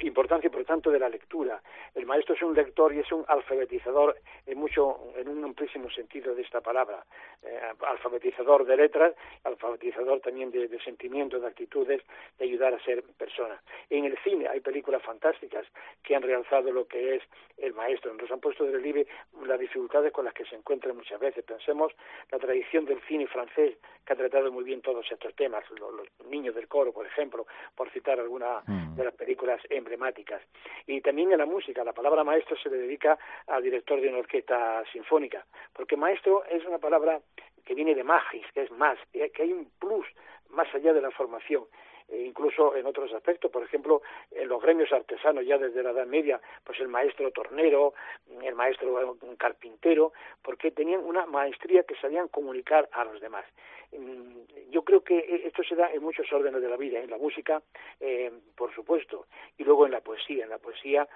[0.00, 1.62] importancia, por tanto, de la lectura.
[1.94, 6.34] El maestro es un lector y es un alfabetizador en mucho, en un amplísimo sentido
[6.34, 7.04] de esta palabra.
[7.42, 12.02] Eh, alfabetizador de letras, alfabetizador también de, sentimientos, de actitudes,
[12.38, 13.60] de ayudar a ser persona.
[13.88, 15.66] En el cine hay películas fantásticas
[16.02, 17.22] que han realzado lo que es
[17.58, 18.12] el maestro.
[18.14, 19.06] Nos han puesto de relieve
[19.46, 21.44] las dificultades con las que se encuentran muchas veces.
[21.44, 21.92] Pensemos
[22.30, 26.54] la tradición del cine francés que ha tratado muy bien todos estos temas, los, niños
[26.54, 28.96] del coro, por ejemplo, por citar alguna mm.
[28.96, 30.42] de las películas emblemáticas.
[30.86, 34.18] Y también en la música, la palabra maestro se le dedica al director de una
[34.18, 37.20] orquesta sinfónica, porque maestro es una palabra
[37.64, 40.06] que viene de magis, que es más, que hay un plus
[40.50, 41.64] más allá de la formación
[42.10, 46.06] e incluso en otros aspectos, por ejemplo, en los gremios artesanos ya desde la Edad
[46.06, 47.94] Media, pues el maestro tornero,
[48.42, 53.44] el maestro carpintero, porque tenían una maestría que sabían comunicar a los demás.
[53.92, 57.18] Mm, yo creo que esto se da en muchos órdenes de la vida, en la
[57.18, 57.60] música,
[57.98, 59.26] eh, por supuesto,
[59.58, 60.44] y luego en la poesía.
[60.44, 61.08] En la poesía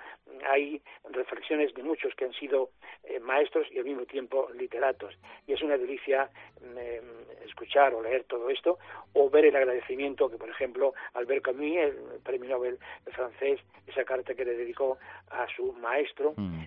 [0.51, 2.71] hay reflexiones de muchos que han sido
[3.05, 5.17] eh, maestros y al mismo tiempo literatos.
[5.47, 6.29] Y es una delicia
[6.61, 7.03] mm, eh,
[7.47, 8.79] escuchar o leer todo esto,
[9.13, 12.79] o ver el agradecimiento que, por ejemplo, Albert Camus, el premio Nobel
[13.13, 14.99] francés, esa carta que le dedicó
[15.31, 16.65] a su maestro, mm.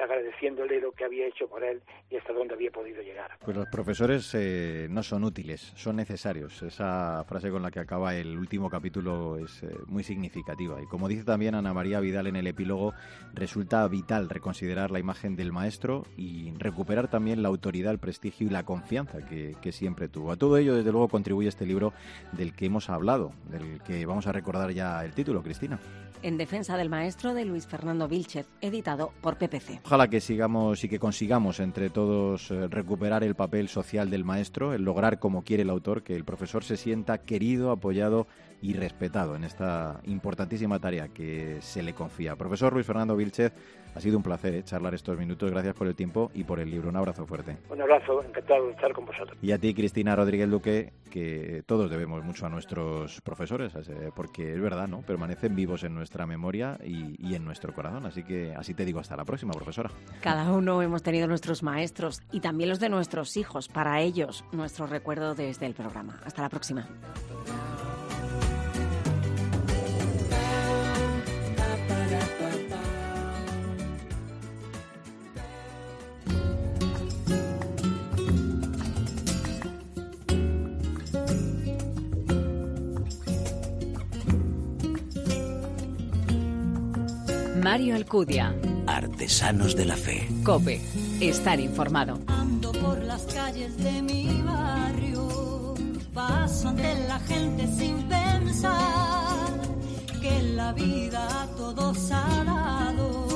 [0.00, 3.32] agradeciéndole lo que había hecho por él y hasta dónde había podido llegar.
[3.44, 4.32] Pues los profesores
[4.88, 5.39] no son útiles
[5.74, 6.62] son necesarios.
[6.62, 10.80] Esa frase con la que acaba el último capítulo es eh, muy significativa.
[10.82, 12.92] Y como dice también Ana María Vidal en el epílogo,
[13.34, 18.50] resulta vital reconsiderar la imagen del maestro y recuperar también la autoridad, el prestigio y
[18.50, 20.32] la confianza que, que siempre tuvo.
[20.32, 21.92] A todo ello, desde luego, contribuye este libro
[22.32, 25.78] del que hemos hablado, del que vamos a recordar ya el título, Cristina.
[26.22, 29.80] En defensa del maestro de Luis Fernando Vilchez, editado por PPC.
[29.86, 34.74] Ojalá que sigamos y que consigamos entre todos eh, recuperar el papel social del maestro,
[34.74, 38.26] el lograr, como quiere el autor, que el profesor se sienta querido, apoyado
[38.62, 42.36] y respetado en esta importantísima tarea que se le confía.
[42.36, 43.52] Profesor Luis Fernando Vilchez,
[43.94, 45.50] ha sido un placer eh, charlar estos minutos.
[45.50, 46.88] Gracias por el tiempo y por el libro.
[46.88, 47.56] Un abrazo fuerte.
[47.68, 49.36] Un abrazo, encantado de estar con vosotros.
[49.42, 53.72] Y a ti, Cristina Rodríguez Duque, que todos debemos mucho a nuestros profesores,
[54.14, 55.02] porque es verdad, ¿no?
[55.02, 58.06] Permanecen vivos en nuestra memoria y, y en nuestro corazón.
[58.06, 59.90] Así que así te digo, hasta la próxima, profesora.
[60.20, 63.68] Cada uno hemos tenido nuestros maestros y también los de nuestros hijos.
[63.68, 66.20] Para ellos, nuestro recuerdo desde el programa.
[66.24, 66.88] Hasta la próxima.
[87.70, 88.52] Mario Alcudia.
[88.88, 90.26] Artesanos de la Fe.
[90.42, 90.80] Cope.
[91.20, 92.18] Estar informado.
[92.26, 95.74] Ando por las calles de mi barrio.
[96.12, 99.52] Paso ante la gente sin pensar
[100.20, 103.29] que la vida a todos ha dado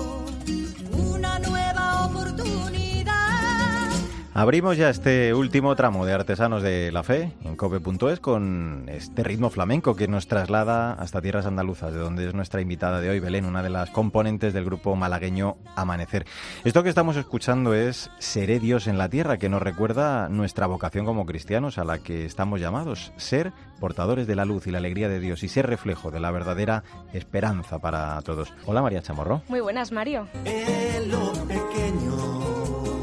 [4.36, 9.48] Abrimos ya este último tramo de Artesanos de la Fe en cope.es con este ritmo
[9.48, 13.44] flamenco que nos traslada hasta tierras andaluzas, de donde es nuestra invitada de hoy, Belén,
[13.44, 16.26] una de las componentes del grupo malagueño Amanecer.
[16.64, 21.06] Esto que estamos escuchando es Seré Dios en la tierra, que nos recuerda nuestra vocación
[21.06, 25.08] como cristianos a la que estamos llamados, ser portadores de la luz y la alegría
[25.08, 28.52] de Dios y ser reflejo de la verdadera esperanza para todos.
[28.66, 29.42] Hola María Chamorro.
[29.46, 30.26] Muy buenas, Mario.
[30.44, 32.93] En lo pequeño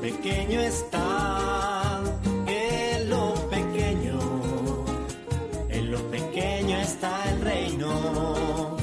[0.00, 2.00] pequeño está,
[2.46, 4.18] en lo pequeño,
[5.68, 8.76] en lo pequeño está el reino.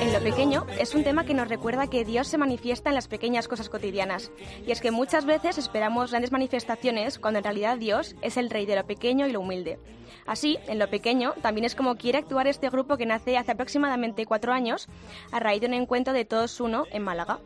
[0.00, 3.08] En lo pequeño es un tema que nos recuerda que Dios se manifiesta en las
[3.08, 4.30] pequeñas cosas cotidianas.
[4.64, 8.64] Y es que muchas veces esperamos grandes manifestaciones cuando en realidad Dios es el rey
[8.64, 9.80] de lo pequeño y lo humilde.
[10.24, 14.26] Así, en lo pequeño, también es como quiere actuar este grupo que nace hace aproximadamente
[14.26, 14.88] cuatro años
[15.32, 17.40] a raíz de un encuentro de todos uno en Málaga.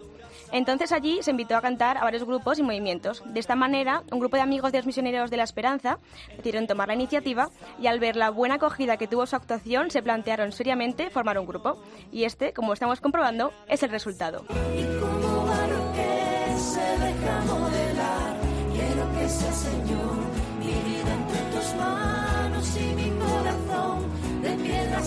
[0.52, 3.22] Entonces allí se invitó a cantar a varios grupos y movimientos.
[3.26, 5.98] De esta manera, un grupo de amigos de los misioneros de la Esperanza
[6.36, 10.02] decidieron tomar la iniciativa y al ver la buena acogida que tuvo su actuación, se
[10.02, 11.82] plantearon seriamente formar un grupo.
[12.12, 14.44] Y este, como estamos comprobando, es el resultado.
[19.26, 20.16] Señor,
[20.62, 25.02] entre tus manos y mi corazón de piedra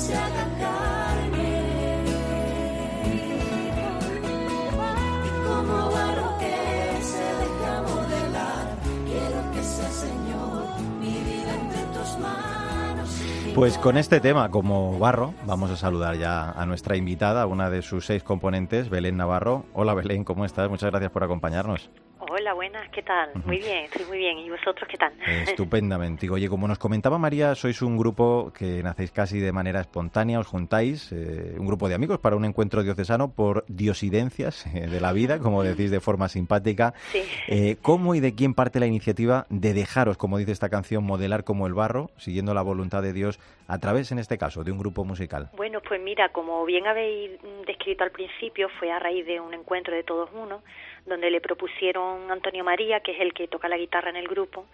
[13.56, 17.82] Pues con este tema como barro, vamos a saludar ya a nuestra invitada, una de
[17.82, 19.66] sus seis componentes, Belén Navarro.
[19.74, 20.70] Hola Belén, ¿cómo estás?
[20.70, 21.90] Muchas gracias por acompañarnos.
[22.32, 23.32] Hola, buenas, ¿qué tal?
[23.44, 24.38] Muy bien, estoy muy bien.
[24.38, 25.12] ¿Y vosotros qué tal?
[25.48, 26.30] Estupendamente.
[26.30, 30.46] Oye, como nos comentaba María, sois un grupo que nacéis casi de manera espontánea, os
[30.46, 35.12] juntáis, eh, un grupo de amigos para un encuentro diocesano por diosidencias eh, de la
[35.12, 36.94] vida, como decís de forma simpática.
[37.12, 37.24] Sí.
[37.48, 41.44] Eh, ¿Cómo y de quién parte la iniciativa de dejaros, como dice esta canción, modelar
[41.44, 44.78] como el barro, siguiendo la voluntad de Dios a través, en este caso, de un
[44.78, 45.50] grupo musical?
[45.58, 47.32] Bueno, pues mira, como bien habéis
[47.66, 50.62] descrito al principio, fue a raíz de un encuentro de todos uno
[51.06, 54.66] donde le propusieron Antonio María, que es el que toca la guitarra en el grupo,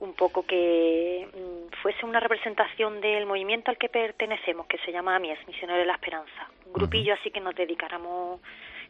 [0.00, 5.16] un poco que mm, fuese una representación del movimiento al que pertenecemos, que se llama
[5.16, 8.40] AMIES, Misionero de la Esperanza, un grupillo así que nos dedicáramos,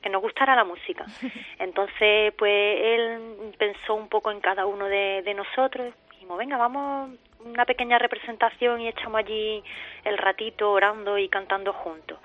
[0.00, 1.04] que nos gustara la música.
[1.58, 7.10] Entonces, pues él pensó un poco en cada uno de, de nosotros, dijimos, venga, vamos
[7.44, 9.60] una pequeña representación y echamos allí
[10.04, 12.16] el ratito orando y cantando juntos.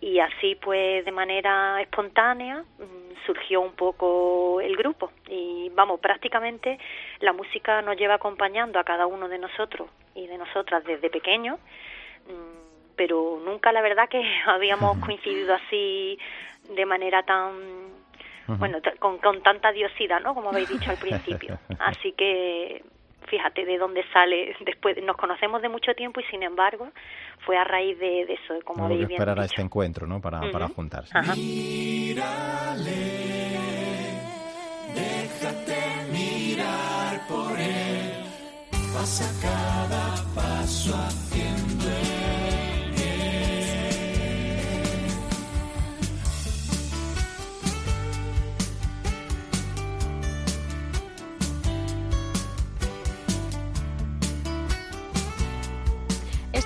[0.00, 6.80] Y así pues de manera espontánea mm, surgió un poco el grupo y vamos, prácticamente
[7.20, 11.60] la música nos lleva acompañando a cada uno de nosotros y de nosotras desde pequeños,
[12.26, 16.18] mm, pero nunca la verdad que habíamos coincidido así
[16.74, 17.84] de manera tan
[18.46, 20.34] bueno, con, con tanta diosidad, ¿no?
[20.34, 21.58] Como habéis dicho al principio.
[21.78, 22.84] Así que
[23.28, 26.88] fíjate de dónde sale después nos conocemos de mucho tiempo y sin embargo
[27.44, 31.16] fue a raíz de, eso como que esperar a este encuentro no para, para juntarse.
[31.16, 31.34] Ajá.
[31.34, 32.94] Mírale,
[34.94, 35.76] déjate
[36.12, 38.24] mirar por él.
[38.94, 42.23] Pasa cada paso haciendo el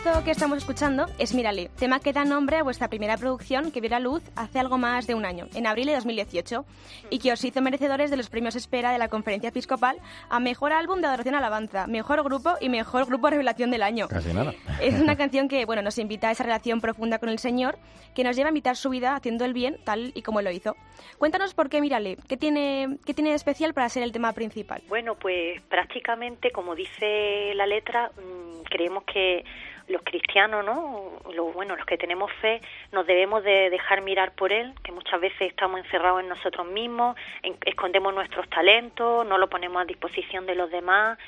[0.09, 3.83] Esto que estamos escuchando es Mírale, tema que da nombre a vuestra primera producción que
[3.83, 6.65] vio la luz hace algo más de un año, en abril de 2018,
[7.11, 9.99] y que os hizo merecedores de los premios Espera de la Conferencia Episcopal
[10.31, 14.09] a Mejor Álbum de Adoración Alabanza, Mejor Grupo y Mejor Grupo Revelación del Año.
[14.09, 14.55] Casi nada.
[14.81, 17.79] Es una canción que bueno, nos invita a esa relación profunda con el Señor,
[18.15, 20.75] que nos lleva a imitar su vida haciendo el bien tal y como lo hizo.
[21.19, 24.81] Cuéntanos por qué Mírale, ¿qué tiene, qué tiene de especial para ser el tema principal?
[24.89, 29.45] Bueno, pues prácticamente, como dice la letra, mmm, creemos que
[29.89, 31.13] los cristianos, ¿no?
[31.33, 32.61] Los, bueno, los que tenemos fe,
[32.93, 37.17] nos debemos de dejar mirar por Él, que muchas veces estamos encerrados en nosotros mismos,
[37.43, 41.19] en, escondemos nuestros talentos, no lo ponemos a disposición de los demás.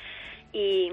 [0.53, 0.91] Y,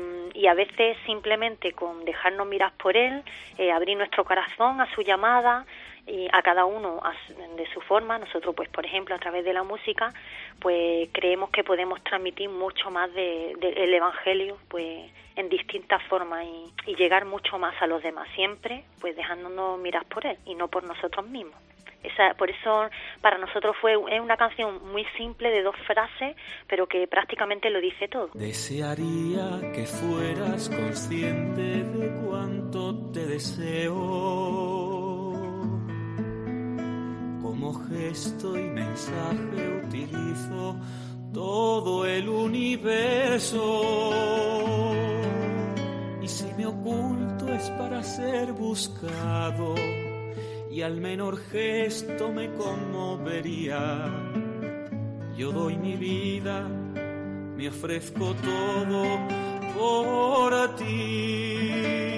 [0.49, 3.23] a veces simplemente con dejarnos mirar por Él,
[3.59, 5.67] eh, abrir nuestro corazón a su llamada,
[6.09, 7.01] y a cada uno
[7.57, 8.19] de su forma.
[8.19, 10.13] Nosotros, pues, por ejemplo, a través de la música,
[10.61, 16.45] pues creemos que podemos transmitir mucho más del de, el Evangelio, pues, en distintas formas
[16.45, 20.55] y, y, llegar mucho más a los demás, siempre, pues, dejándonos mirar por él y
[20.57, 21.55] no por nosotros mismos.
[22.03, 22.89] Esa, por eso
[23.21, 26.37] para nosotros fue es una canción muy simple de dos frases,
[26.69, 28.31] pero que prácticamente lo dice todo.
[28.35, 34.89] Desearía que fueras consciente de cuánto te deseo
[37.43, 40.77] como gesto y mensaje utilizo
[41.33, 43.83] todo el universo.
[46.23, 49.75] Y si me oculto es para ser buscado
[50.71, 54.07] y al menor gesto me conmovería.
[55.37, 56.69] Yo doy mi vida,
[57.57, 59.05] me ofrezco todo
[59.77, 62.18] por ti.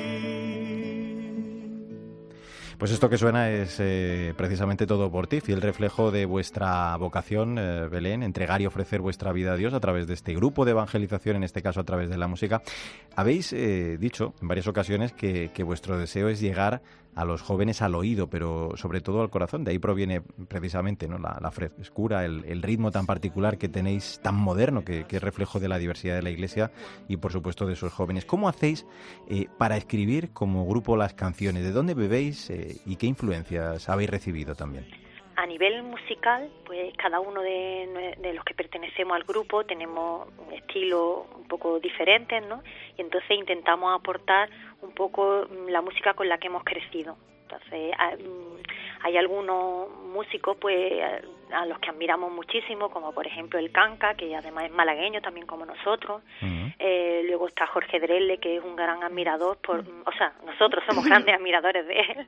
[2.80, 7.58] Pues esto que suena es eh, precisamente todo por ti, fiel reflejo de vuestra vocación,
[7.58, 10.70] eh, Belén, entregar y ofrecer vuestra vida a Dios a través de este grupo de
[10.70, 12.62] evangelización, en este caso a través de la música.
[13.14, 16.80] Habéis eh, dicho en varias ocasiones que, que vuestro deseo es llegar
[17.14, 19.64] a los jóvenes al oído, pero sobre todo al corazón.
[19.64, 21.18] De ahí proviene precisamente ¿no?
[21.18, 25.78] la, frescura, el, ritmo tan particular que tenéis, tan moderno, que, es reflejo de la
[25.78, 26.70] diversidad de la Iglesia
[27.08, 28.24] y por supuesto de sus jóvenes.
[28.24, 28.86] ¿Cómo hacéis
[29.28, 31.64] eh, para escribir como grupo las canciones?
[31.64, 34.86] ¿De dónde bebéis eh, y qué influencias habéis recibido también?
[35.40, 41.28] A nivel musical, pues cada uno de, los que pertenecemos al grupo tenemos un estilo
[41.34, 42.62] un poco diferentes, ¿no?
[42.98, 44.50] Y entonces intentamos aportar
[44.82, 47.16] un poco mm, la música con la que hemos crecido.
[47.44, 51.00] Entonces, ah, mm, hay algunos músicos pues
[51.52, 55.46] a los que admiramos muchísimo, como por ejemplo el Canca, que además es malagueño también
[55.46, 56.22] como nosotros.
[56.78, 61.04] eh, luego está Jorge Drelle, que es un gran admirador, por, o sea, nosotros somos
[61.04, 62.26] grandes admiradores de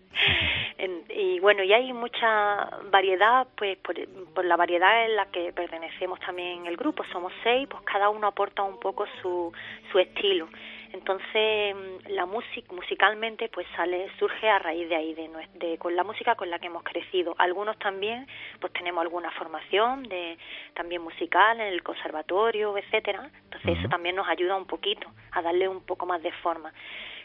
[0.79, 1.05] él.
[1.09, 3.95] y bueno, y hay mucha variedad, pues por,
[4.35, 7.05] por, la variedad en la que pertenecemos también el grupo.
[7.13, 9.53] Somos seis, pues cada uno aporta un poco su,
[9.91, 10.49] su estilo.
[10.93, 15.97] Entonces, mm, la música, musicalmente, pues sale, surge a raíz de ahí, de, de, con
[15.97, 17.35] la música con la que hemos crecido.
[17.39, 18.27] Algunos también,
[18.61, 20.37] pues tenemos alguna formación de,
[20.75, 23.31] también musical en el conservatorio, etcétera.
[23.45, 26.73] Entonces, eso también nos ayuda un poquito a darle un poco más de forma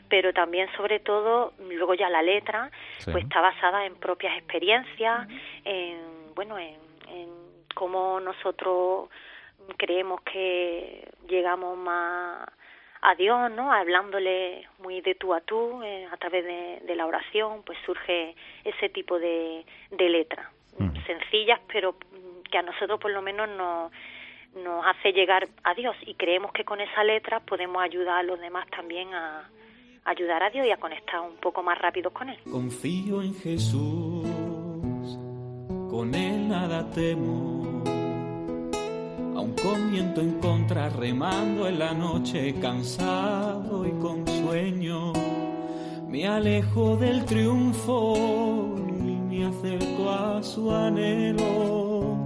[0.09, 2.71] pero también sobre todo luego ya la letra
[3.11, 5.27] pues está basada en propias experiencias
[5.65, 5.99] en
[6.33, 6.77] bueno en,
[7.09, 7.29] en
[7.75, 9.09] cómo nosotros
[9.75, 12.47] creemos que llegamos más
[13.07, 13.71] a Dios, ¿no?
[13.71, 18.89] Hablándole muy de tú a tú, eh, a través de, la oración, pues surge ese
[18.89, 20.51] tipo de, de letra,
[21.05, 21.95] sencillas, pero
[22.51, 23.91] que a nosotros por lo menos nos,
[24.55, 28.39] nos hace llegar a Dios y creemos que con esa letra podemos ayudar a los
[28.39, 29.49] demás también a,
[30.03, 32.37] ayudar a Dios y a conectar un poco más rápido con Él.
[32.49, 34.27] Confío en Jesús,
[35.89, 37.76] con Él nada temo
[39.63, 45.13] con viento en contra, remando en la noche, cansado y con sueño,
[46.07, 48.15] me alejo del triunfo
[48.99, 52.17] y me acerco a su anhelo.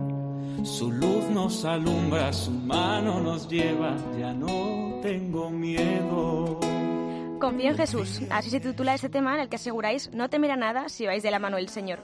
[0.64, 6.60] Su luz nos alumbra, su mano nos lleva, ya no tengo miedo.
[7.42, 10.90] Confío en Jesús, así se titula este tema en el que aseguráis no temerá nada
[10.90, 11.98] si vais de la mano del Señor.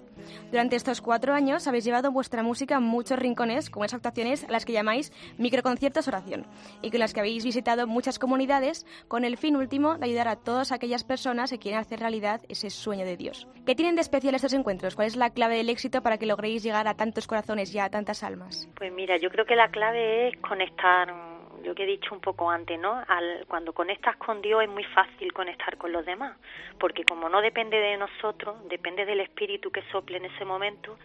[0.50, 4.52] Durante estos cuatro años habéis llevado vuestra música a muchos rincones con esas actuaciones a
[4.52, 6.48] las que llamáis microconciertos oración
[6.82, 10.38] y con las que habéis visitado muchas comunidades con el fin último de ayudar a
[10.38, 13.48] todas aquellas personas que quieren hacer realidad ese sueño de Dios.
[13.68, 14.96] ¿Qué tienen de especial estos encuentros?
[14.96, 17.92] ¿Cuál es la clave del éxito para que logréis llegar a tantos corazones y a
[17.92, 18.68] tantas almas?
[18.76, 21.37] Pues mira, yo creo que la clave es conectar
[21.68, 23.04] lo que he dicho un poco antes, ¿no?
[23.08, 26.38] Al, cuando conectas con Dios es muy fácil conectar con los demás,
[26.80, 30.98] porque como no depende de nosotros, depende del espíritu que sople en ese momento,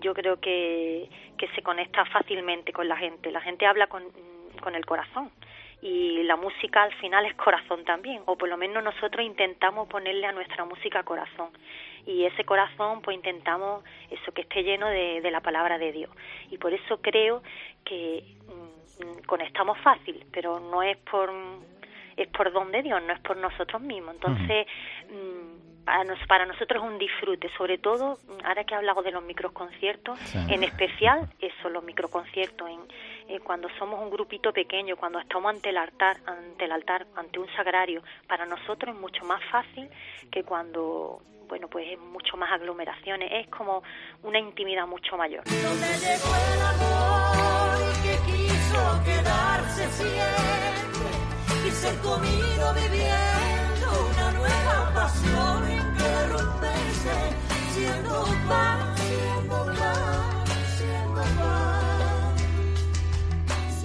[0.00, 3.32] yo creo que, que se conecta fácilmente con la gente.
[3.32, 4.04] La gente habla con,
[4.60, 5.32] con el corazón
[5.82, 10.26] y la música al final es corazón también, o por lo menos nosotros intentamos ponerle
[10.26, 11.50] a nuestra música corazón
[12.06, 16.10] y ese corazón pues intentamos eso que esté lleno de, de la palabra de Dios
[16.50, 17.42] y por eso creo
[17.84, 18.24] que
[19.26, 21.30] conectamos fácil, pero no es por
[22.16, 24.14] es por don de Dios, no es por nosotros mismos.
[24.14, 24.66] Entonces,
[25.10, 29.02] mm, para, nos, para nosotros es un disfrute, sobre todo, mm, ahora que he hablado
[29.02, 32.80] de los microconciertos, en especial eso, los microconciertos, en,
[33.28, 37.38] eh, cuando somos un grupito pequeño, cuando estamos ante el altar, ante el altar, ante
[37.38, 39.88] un sagrario, para nosotros es mucho más fácil
[40.30, 43.82] que cuando bueno, pues es mucho más aglomeraciones, es como
[44.22, 45.44] una intimidad mucho mayor
[48.74, 51.08] quiero quedarse siempre
[51.66, 57.16] y ser comido viviendo una nueva pasión interrumperse,
[57.72, 60.46] siendo pan, siendo pan,
[60.76, 62.34] siendo pan,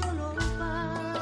[0.01, 1.13] solo pan.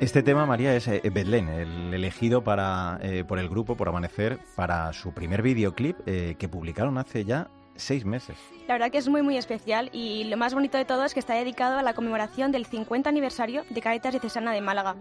[0.00, 4.40] Este tema, María, es eh, Belén, el elegido para, eh, por el grupo, por Amanecer,
[4.56, 7.48] para su primer videoclip eh, que publicaron hace ya
[7.82, 8.36] seis meses.
[8.68, 11.20] La verdad que es muy muy especial y lo más bonito de todo es que
[11.20, 14.94] está dedicado a la conmemoración del 50 aniversario de Caritas Diocesana de Málaga.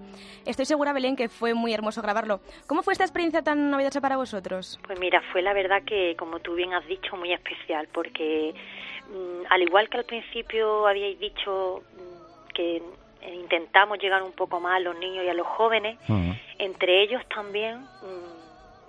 [0.46, 2.42] Estoy segura, Belén, que fue muy hermoso grabarlo.
[2.68, 4.80] ¿Cómo fue esta experiencia tan novedosa para vosotros?
[4.86, 8.54] Pues mira, fue la verdad que, como tú bien has dicho, muy especial porque
[9.10, 14.60] mm, al igual que al principio habíais dicho mm, que eh, intentamos llegar un poco
[14.60, 15.98] más a los niños y a los jóvenes,
[16.58, 18.41] entre ellos también mm,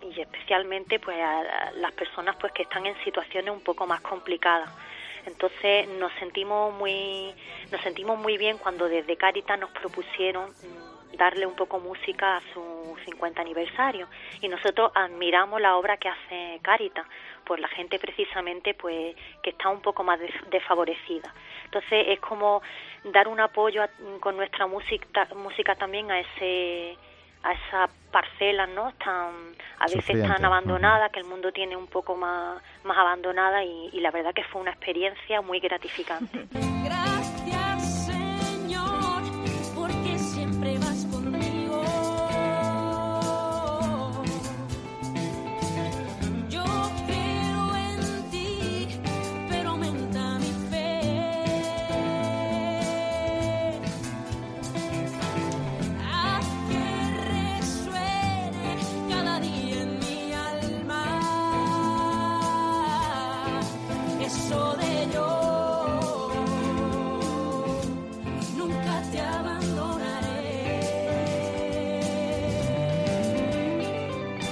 [0.03, 4.71] y especialmente pues a las personas pues que están en situaciones un poco más complicadas.
[5.27, 7.33] Entonces nos sentimos muy
[7.71, 10.51] nos sentimos muy bien cuando desde Caritas nos propusieron
[11.17, 14.09] darle un poco música a su 50 aniversario
[14.41, 17.07] y nosotros admiramos la obra que hace Caritas
[17.45, 20.19] por la gente precisamente pues que está un poco más
[20.51, 21.33] desfavorecida.
[21.65, 22.63] Entonces es como
[23.05, 23.85] dar un apoyo
[24.21, 26.97] con nuestra música, música también a ese
[27.43, 29.31] a esas parcelas no tan
[29.79, 34.01] a veces tan abandonadas que el mundo tiene un poco más más abandonada y, y
[34.01, 36.47] la verdad que fue una experiencia muy gratificante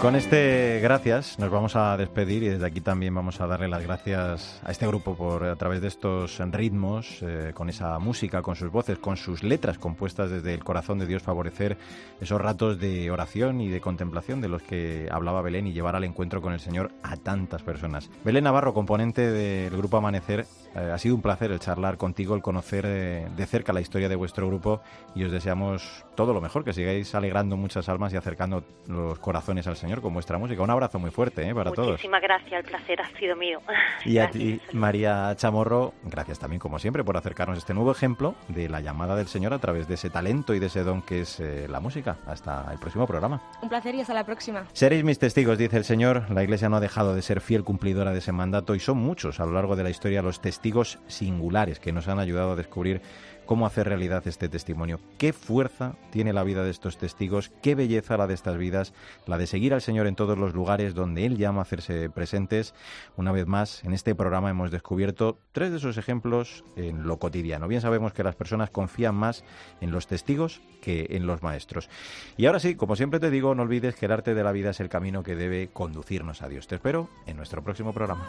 [0.01, 3.82] Con este gracias nos vamos a despedir y desde aquí también vamos a darle las
[3.82, 8.57] gracias a este grupo por a través de estos ritmos, eh, con esa música, con
[8.57, 11.76] sus voces, con sus letras compuestas desde el corazón de Dios, favorecer
[12.18, 16.05] esos ratos de oración y de contemplación de los que hablaba Belén y llevar al
[16.05, 18.09] encuentro con el Señor a tantas personas.
[18.24, 22.43] Belén Navarro, componente del grupo Amanecer, eh, ha sido un placer el charlar contigo, el
[22.43, 24.81] conocer eh, de cerca la historia de vuestro grupo
[25.14, 29.66] y os deseamos todo lo mejor, que sigáis alegrando muchas almas y acercando los corazones
[29.66, 30.62] al Señor con vuestra música.
[30.62, 31.55] Un abrazo muy fuerte ¿eh?
[31.55, 31.93] para todos.
[31.93, 33.61] Muchísimas gracias, el placer ha sido mío.
[34.05, 38.68] Y a ti, María Chamorro, gracias también, como siempre, por acercarnos este nuevo ejemplo de
[38.68, 41.39] la llamada del Señor a través de ese talento y de ese don que es
[41.41, 42.16] eh, la música.
[42.27, 43.43] Hasta el próximo programa.
[43.62, 44.64] Un placer y hasta la próxima.
[44.73, 46.31] Seréis mis testigos, dice el Señor.
[46.31, 49.41] La Iglesia no ha dejado de ser fiel cumplidora de ese mandato y son muchos
[49.41, 53.01] a lo largo de la historia los testigos singulares que nos han ayudado a descubrir
[53.47, 55.01] cómo hacer realidad este testimonio.
[55.17, 58.93] Qué fuerza tiene la vida de estos testigos, qué belleza la de estas vidas,
[59.27, 62.75] la de seguir al Señor en todos los lugares donde Él llama a hacerse presentes.
[63.17, 67.67] Una vez más, en este programa hemos descubierto tres de esos ejemplos en lo cotidiano.
[67.67, 69.43] Bien sabemos que las personas confían más
[69.81, 71.89] en los testigos que en los maestros.
[72.37, 74.71] Y ahora sí, como siempre te digo, no olvides que el arte de la vida
[74.71, 76.69] es el camino que debe conducirnos a Dios.
[76.69, 78.29] Te espero en nuestro próximo programa.